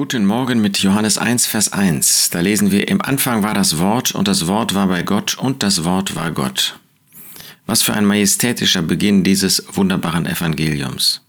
Guten 0.00 0.24
Morgen 0.24 0.62
mit 0.62 0.78
Johannes 0.78 1.18
1, 1.18 1.44
Vers 1.44 1.74
1. 1.74 2.30
Da 2.30 2.40
lesen 2.40 2.70
wir, 2.70 2.88
im 2.88 3.02
Anfang 3.02 3.42
war 3.42 3.52
das 3.52 3.76
Wort 3.76 4.14
und 4.14 4.28
das 4.28 4.46
Wort 4.46 4.74
war 4.74 4.86
bei 4.86 5.02
Gott 5.02 5.36
und 5.36 5.62
das 5.62 5.84
Wort 5.84 6.14
war 6.14 6.30
Gott. 6.30 6.78
Was 7.66 7.82
für 7.82 7.92
ein 7.92 8.06
majestätischer 8.06 8.80
Beginn 8.80 9.24
dieses 9.24 9.62
wunderbaren 9.70 10.24
Evangeliums. 10.24 11.20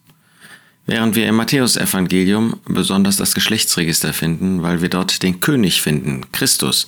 Während 0.86 1.18
wir 1.18 1.28
im 1.28 1.36
Matthäusevangelium 1.36 2.62
besonders 2.64 3.18
das 3.18 3.34
Geschlechtsregister 3.34 4.14
finden, 4.14 4.62
weil 4.62 4.82
wir 4.82 4.88
dort 4.88 5.22
den 5.22 5.42
König 5.42 5.82
finden, 5.82 6.32
Christus, 6.32 6.88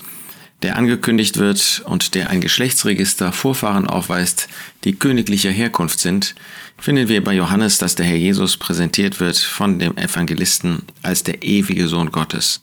der 0.64 0.78
angekündigt 0.78 1.38
wird 1.38 1.84
und 1.86 2.16
der 2.16 2.30
ein 2.30 2.42
Geschlechtsregister 2.42 3.32
Vorfahren 3.32 3.86
aufweist, 3.86 4.48
die 4.86 4.96
königlicher 4.96 5.52
Herkunft 5.52 6.00
sind, 6.00 6.36
finden 6.78 7.10
wir 7.10 7.24
bei 7.24 7.34
Johannes, 7.34 7.78
dass 7.78 7.96
der 7.96 8.06
Herr 8.06 8.16
Jesus 8.16 8.58
präsentiert 8.58 9.20
wird 9.20 9.38
von 9.38 9.78
dem 9.78 9.98
Evangelisten 9.98 10.84
als 11.02 11.24
der 11.24 11.44
ewige 11.44 11.88
Sohn 11.88 12.12
Gottes. 12.12 12.62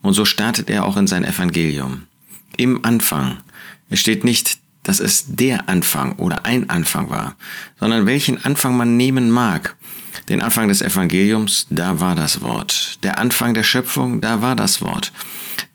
Und 0.00 0.14
so 0.14 0.24
startet 0.24 0.70
er 0.70 0.84
auch 0.84 0.96
in 0.96 1.06
sein 1.06 1.24
Evangelium. 1.24 2.06
Im 2.56 2.84
Anfang. 2.84 3.38
Es 3.90 4.00
steht 4.00 4.22
nicht, 4.22 4.58
dass 4.84 5.00
es 5.00 5.24
der 5.28 5.68
Anfang 5.68 6.12
oder 6.16 6.44
ein 6.44 6.70
Anfang 6.70 7.10
war, 7.10 7.36
sondern 7.80 8.06
welchen 8.06 8.44
Anfang 8.44 8.76
man 8.76 8.96
nehmen 8.96 9.30
mag. 9.30 9.76
Den 10.28 10.40
Anfang 10.40 10.68
des 10.68 10.80
Evangeliums, 10.80 11.66
da 11.70 12.00
war 12.00 12.14
das 12.14 12.40
Wort. 12.40 12.98
Der 13.02 13.18
Anfang 13.18 13.54
der 13.54 13.62
Schöpfung, 13.62 14.20
da 14.20 14.40
war 14.40 14.56
das 14.56 14.80
Wort 14.80 15.12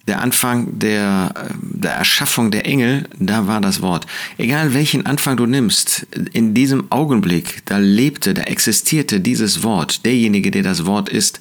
der 0.09 0.22
Anfang 0.22 0.80
der, 0.80 1.34
der 1.62 1.91
Erschaffung 1.91 2.49
der 2.49 2.66
Engel, 2.66 3.08
da 3.20 3.45
war 3.45 3.62
das 3.62 3.81
Wort. 3.81 4.08
Egal 4.39 4.73
welchen 4.73 5.05
Anfang 5.05 5.38
du 5.38 5.45
nimmst, 5.45 6.08
in 6.34 6.55
diesem 6.55 6.91
Augenblick, 6.91 7.62
da 7.66 7.77
lebte, 7.77 8.34
da 8.34 8.41
existierte 8.41 9.20
dieses 9.20 9.62
Wort, 9.62 10.05
derjenige, 10.05 10.50
der 10.50 10.63
das 10.63 10.88
Wort 10.88 11.09
ist, 11.09 11.39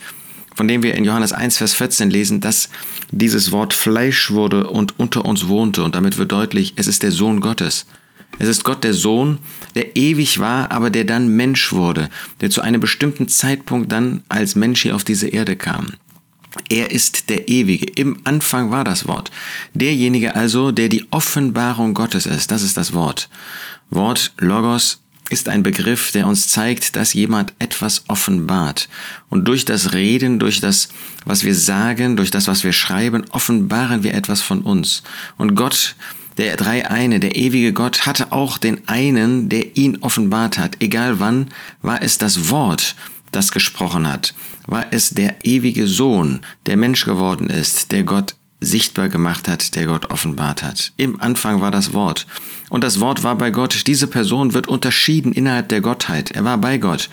von 0.54 0.68
dem 0.68 0.82
wir 0.82 0.94
in 0.94 1.04
Johannes 1.04 1.32
1, 1.32 1.56
Vers 1.56 1.72
14 1.74 2.10
lesen, 2.10 2.40
dass 2.40 2.68
dieses 3.10 3.52
Wort 3.52 3.72
Fleisch 3.72 4.30
wurde 4.32 4.68
und 4.68 4.98
unter 4.98 5.24
uns 5.24 5.48
wohnte. 5.48 5.82
Und 5.82 5.94
damit 5.94 6.18
wird 6.18 6.32
deutlich, 6.32 6.74
es 6.76 6.88
ist 6.88 7.02
der 7.02 7.12
Sohn 7.12 7.40
Gottes. 7.40 7.86
Es 8.38 8.48
ist 8.48 8.64
Gott 8.64 8.84
der 8.84 8.94
Sohn, 8.94 9.38
der 9.74 9.96
ewig 9.96 10.38
war, 10.38 10.70
aber 10.70 10.90
der 10.90 11.04
dann 11.04 11.28
Mensch 11.28 11.72
wurde, 11.72 12.08
der 12.40 12.50
zu 12.50 12.60
einem 12.60 12.80
bestimmten 12.80 13.28
Zeitpunkt 13.28 13.90
dann 13.92 14.22
als 14.28 14.54
Mensch 14.54 14.82
hier 14.82 14.94
auf 14.94 15.04
diese 15.04 15.28
Erde 15.28 15.56
kam. 15.56 15.94
Er 16.68 16.90
ist 16.90 17.28
der 17.28 17.48
Ewige. 17.48 17.86
Im 17.86 18.18
Anfang 18.24 18.70
war 18.70 18.84
das 18.84 19.06
Wort. 19.06 19.30
Derjenige 19.74 20.34
also, 20.34 20.72
der 20.72 20.88
die 20.88 21.06
Offenbarung 21.10 21.94
Gottes 21.94 22.26
ist. 22.26 22.50
Das 22.50 22.62
ist 22.62 22.76
das 22.76 22.92
Wort. 22.92 23.28
Wort 23.90 24.32
Logos 24.38 25.00
ist 25.30 25.48
ein 25.48 25.62
Begriff, 25.62 26.10
der 26.12 26.26
uns 26.26 26.48
zeigt, 26.48 26.96
dass 26.96 27.12
jemand 27.12 27.52
etwas 27.58 28.04
offenbart. 28.08 28.88
Und 29.28 29.46
durch 29.46 29.64
das 29.64 29.92
Reden, 29.92 30.38
durch 30.38 30.60
das, 30.60 30.88
was 31.26 31.44
wir 31.44 31.54
sagen, 31.54 32.16
durch 32.16 32.30
das, 32.30 32.48
was 32.48 32.64
wir 32.64 32.72
schreiben, 32.72 33.24
offenbaren 33.30 34.02
wir 34.02 34.14
etwas 34.14 34.40
von 34.40 34.62
uns. 34.62 35.02
Und 35.36 35.54
Gott, 35.54 35.96
der 36.38 36.56
drei 36.56 36.88
eine, 36.88 37.20
der 37.20 37.36
ewige 37.36 37.72
Gott, 37.72 38.06
hatte 38.06 38.32
auch 38.32 38.58
den 38.58 38.88
einen, 38.88 39.48
der 39.48 39.76
ihn 39.76 39.98
offenbart 40.00 40.56
hat. 40.56 40.76
Egal 40.80 41.20
wann, 41.20 41.48
war 41.82 42.00
es 42.02 42.16
das 42.16 42.48
Wort, 42.48 42.94
das 43.32 43.52
gesprochen 43.52 44.10
hat, 44.10 44.34
war 44.66 44.86
es 44.92 45.10
der 45.10 45.44
ewige 45.44 45.86
Sohn, 45.86 46.40
der 46.66 46.76
Mensch 46.76 47.04
geworden 47.04 47.50
ist, 47.50 47.92
der 47.92 48.04
Gott 48.04 48.36
sichtbar 48.60 49.08
gemacht 49.08 49.48
hat, 49.48 49.74
der 49.76 49.86
Gott 49.86 50.10
offenbart 50.10 50.62
hat. 50.62 50.92
Im 50.96 51.20
Anfang 51.20 51.60
war 51.60 51.70
das 51.70 51.92
Wort. 51.92 52.26
Und 52.70 52.82
das 52.82 53.00
Wort 53.00 53.22
war 53.22 53.36
bei 53.36 53.50
Gott. 53.50 53.86
Diese 53.86 54.06
Person 54.06 54.52
wird 54.52 54.66
unterschieden 54.66 55.32
innerhalb 55.32 55.68
der 55.68 55.80
Gottheit. 55.80 56.32
Er 56.32 56.44
war 56.44 56.58
bei 56.58 56.78
Gott. 56.78 57.08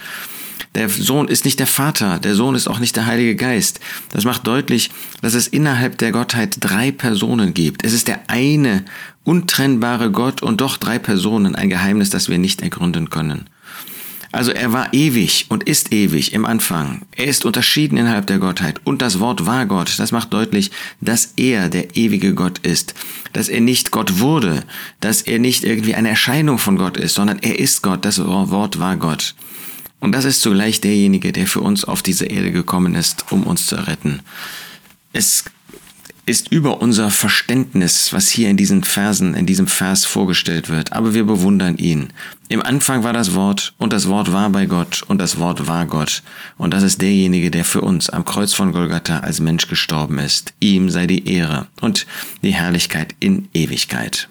Der 0.76 0.90
Sohn 0.90 1.30
ist 1.30 1.46
nicht 1.46 1.60
der 1.60 1.68
Vater, 1.68 2.20
der 2.20 2.36
Sohn 2.36 2.54
ist 2.54 2.68
auch 2.68 2.80
nicht 2.80 2.98
der 2.98 3.06
Heilige 3.06 3.36
Geist. 3.36 3.80
Das 4.12 4.26
macht 4.26 4.46
deutlich, 4.46 4.92
dass 5.22 5.34
es 5.34 5.48
innerhalb 5.48 5.98
der 5.98 6.12
Gottheit 6.12 6.58
drei 6.60 6.92
Personen 6.92 7.54
gibt. 7.54 7.86
Es 7.86 7.94
ist 7.94 8.10
der 8.10 8.30
eine 8.30 8.84
untrennbare 9.24 10.12
Gott 10.12 10.44
und 10.44 10.60
doch 10.60 10.76
drei 10.76 11.00
Personen, 11.00 11.56
ein 11.56 11.70
Geheimnis, 11.70 12.10
das 12.10 12.28
wir 12.28 12.38
nicht 12.38 12.62
ergründen 12.62 13.10
können. 13.10 13.50
Also 14.34 14.52
er 14.52 14.74
war 14.74 14.94
ewig 14.94 15.46
und 15.48 15.64
ist 15.64 15.94
ewig 15.94 16.34
im 16.34 16.46
Anfang. 16.46 17.04
Er 17.16 17.28
ist 17.28 17.46
unterschieden 17.46 17.96
innerhalb 17.96 18.28
der 18.28 18.40
Gottheit. 18.40 18.82
Und 18.84 19.02
das 19.02 19.22
Wort 19.22 19.46
war 19.46 19.66
Gott. 19.66 19.98
Das 19.98 20.12
macht 20.12 20.34
deutlich, 20.34 20.72
dass 21.00 21.36
er 21.38 21.70
der 21.70 21.96
ewige 21.96 22.34
Gott 22.34 22.58
ist. 22.60 22.96
Dass 23.32 23.48
er 23.48 23.62
nicht 23.62 23.92
Gott 23.92 24.20
wurde. 24.20 24.66
Dass 25.00 25.22
er 25.22 25.40
nicht 25.40 25.64
irgendwie 25.64 25.96
eine 25.96 26.10
Erscheinung 26.10 26.58
von 26.58 26.78
Gott 26.78 26.98
ist, 26.98 27.16
sondern 27.16 27.40
er 27.40 27.58
ist 27.60 27.82
Gott. 27.82 28.04
Das 28.04 28.22
Wort 28.26 28.78
war 28.78 28.98
Gott. 28.98 29.36
Und 30.00 30.12
das 30.12 30.26
ist 30.26 30.42
zugleich 30.42 30.82
derjenige, 30.82 31.32
der 31.32 31.48
für 31.48 31.62
uns 31.62 31.86
auf 31.86 32.02
diese 32.02 32.26
Erde 32.26 32.52
gekommen 32.52 32.96
ist, 32.96 33.32
um 33.32 33.44
uns 33.44 33.68
zu 33.68 33.76
retten. 33.76 34.22
Es 35.14 35.46
ist 36.26 36.52
über 36.52 36.82
unser 36.82 37.12
Verständnis, 37.12 38.12
was 38.12 38.30
hier 38.30 38.50
in 38.50 38.58
diesen 38.58 38.84
Versen, 38.84 39.36
in 39.36 39.46
diesem 39.46 39.68
Vers 39.68 40.06
vorgestellt 40.06 40.70
wird. 40.70 40.92
Aber 40.94 41.14
wir 41.14 41.24
bewundern 41.24 41.78
ihn. 41.78 42.10
Im 42.50 42.64
Anfang 42.64 43.04
war 43.04 43.14
das 43.14 43.36
Wort 43.36 43.74
und 43.78 43.94
das 43.94 44.08
Wort 44.08 44.32
war 44.32 44.50
bei 44.50 44.66
Gott 44.66 45.04
und 45.08 45.20
das 45.20 45.38
Wort 45.38 45.68
war 45.68 45.86
Gott. 45.86 46.24
Und 46.58 46.74
das 46.74 46.84
ist 46.84 47.02
derjenige, 47.02 47.52
der 47.52 47.64
für 47.64 47.82
uns 47.82 48.10
am 48.10 48.26
Kreuz 48.26 48.54
von 48.54 48.72
Golgatha 48.72 49.20
als 49.20 49.40
Mensch 49.40 49.68
gestorben 49.68 50.18
ist. 50.18 50.54
Ihm 50.60 50.90
sei 50.90 51.06
die 51.06 51.28
Ehre 51.28 51.68
und 51.82 52.08
die 52.42 52.54
Herrlichkeit 52.54 53.16
in 53.20 53.48
Ewigkeit. 53.54 54.28